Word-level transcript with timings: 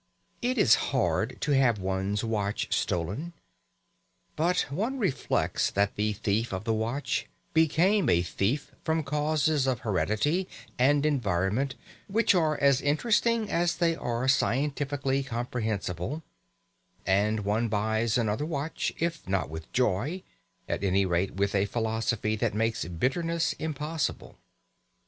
It 0.41 0.57
is 0.57 0.73
hard 0.89 1.39
to 1.41 1.51
have 1.51 1.77
one's 1.77 2.23
watch 2.23 2.73
stolen, 2.75 3.33
but 4.35 4.61
one 4.71 4.97
reflects 4.97 5.69
that 5.69 5.95
the 5.95 6.13
thief 6.13 6.51
of 6.51 6.63
the 6.63 6.73
watch 6.73 7.27
became 7.53 8.09
a 8.09 8.23
thief 8.23 8.71
from 8.83 9.03
causes 9.03 9.67
of 9.67 9.81
heredity 9.81 10.47
and 10.79 11.05
environment 11.05 11.75
which 12.07 12.33
are 12.33 12.57
as 12.59 12.81
interesting 12.81 13.51
as 13.51 13.75
they 13.75 13.95
are 13.95 14.27
scientifically 14.27 15.21
comprehensible; 15.21 16.23
and 17.05 17.41
one 17.41 17.67
buys 17.67 18.17
another 18.17 18.43
watch, 18.43 18.91
if 18.97 19.29
not 19.29 19.51
with 19.51 19.71
joy, 19.71 20.23
at 20.67 20.83
any 20.83 21.05
rate 21.05 21.35
with 21.35 21.53
a 21.53 21.67
philosophy 21.67 22.35
that 22.35 22.55
makes 22.55 22.83
bitterness 22.85 23.53
impossible. 23.59 24.39